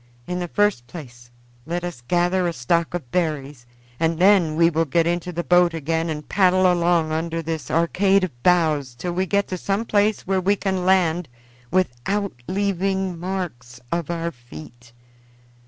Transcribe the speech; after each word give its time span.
In 0.25 0.39
the 0.39 0.47
first 0.47 0.87
place 0.87 1.29
let 1.67 1.83
us 1.83 2.01
gather 2.01 2.47
a 2.47 2.53
stock 2.53 2.95
of 2.95 3.11
berries, 3.11 3.67
and 3.99 4.17
then 4.17 4.55
we 4.55 4.67
will 4.71 4.83
get 4.85 5.05
into 5.05 5.31
the 5.31 5.43
boat 5.43 5.75
again 5.75 6.09
and 6.09 6.27
paddle 6.27 6.61
along 6.73 7.11
under 7.11 7.43
this 7.43 7.69
arcade 7.69 8.23
of 8.23 8.41
boughs 8.41 8.95
till 8.95 9.11
we 9.13 9.27
get 9.27 9.47
to 9.49 9.59
some 9.59 9.85
place 9.85 10.21
where 10.21 10.41
we 10.41 10.55
can 10.55 10.85
land 10.85 11.29
without 11.69 12.33
leaving 12.47 13.19
marks 13.19 13.79
of 13.91 14.09
our 14.09 14.31
feet. 14.31 14.91